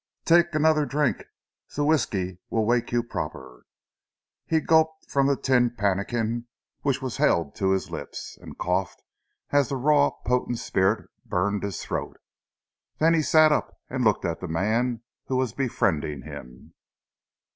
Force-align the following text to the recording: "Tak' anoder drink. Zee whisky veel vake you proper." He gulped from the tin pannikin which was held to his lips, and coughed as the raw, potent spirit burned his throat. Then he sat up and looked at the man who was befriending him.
"Tak' 0.25 0.51
anoder 0.55 0.87
drink. 0.87 1.25
Zee 1.71 1.83
whisky 1.83 2.39
veel 2.49 2.65
vake 2.67 2.91
you 2.91 3.03
proper." 3.03 3.67
He 4.47 4.59
gulped 4.59 5.11
from 5.11 5.27
the 5.27 5.35
tin 5.35 5.75
pannikin 5.77 6.47
which 6.81 7.03
was 7.03 7.17
held 7.17 7.53
to 7.57 7.69
his 7.69 7.91
lips, 7.91 8.35
and 8.41 8.57
coughed 8.57 9.03
as 9.51 9.69
the 9.69 9.75
raw, 9.75 10.09
potent 10.25 10.57
spirit 10.57 11.07
burned 11.23 11.61
his 11.61 11.83
throat. 11.85 12.17
Then 12.99 13.13
he 13.13 13.21
sat 13.21 13.51
up 13.51 13.77
and 13.91 14.03
looked 14.03 14.25
at 14.25 14.39
the 14.39 14.47
man 14.47 15.03
who 15.27 15.37
was 15.37 15.53
befriending 15.53 16.23
him. 16.23 16.73